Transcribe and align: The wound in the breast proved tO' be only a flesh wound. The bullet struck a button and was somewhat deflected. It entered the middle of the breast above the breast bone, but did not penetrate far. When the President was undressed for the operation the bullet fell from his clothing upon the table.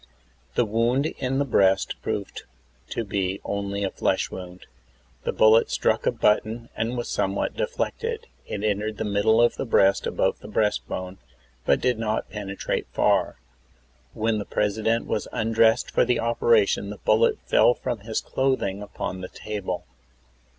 The 0.55 0.65
wound 0.65 1.05
in 1.05 1.37
the 1.37 1.45
breast 1.45 1.93
proved 2.01 2.41
tO' 2.89 3.03
be 3.03 3.39
only 3.45 3.83
a 3.83 3.91
flesh 3.91 4.31
wound. 4.31 4.65
The 5.25 5.31
bullet 5.31 5.69
struck 5.69 6.07
a 6.07 6.11
button 6.11 6.69
and 6.75 6.97
was 6.97 7.07
somewhat 7.07 7.55
deflected. 7.55 8.25
It 8.47 8.63
entered 8.63 8.97
the 8.97 9.03
middle 9.03 9.39
of 9.39 9.57
the 9.57 9.65
breast 9.67 10.07
above 10.07 10.39
the 10.39 10.47
breast 10.47 10.87
bone, 10.87 11.19
but 11.67 11.81
did 11.81 11.99
not 11.99 12.31
penetrate 12.31 12.87
far. 12.91 13.37
When 14.15 14.39
the 14.39 14.45
President 14.45 15.05
was 15.05 15.27
undressed 15.31 15.91
for 15.91 16.03
the 16.03 16.19
operation 16.19 16.89
the 16.89 16.97
bullet 16.97 17.37
fell 17.45 17.75
from 17.75 17.99
his 17.99 18.21
clothing 18.21 18.81
upon 18.81 19.21
the 19.21 19.29
table. 19.29 19.83